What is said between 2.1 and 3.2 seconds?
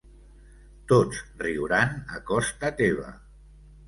a costa teva.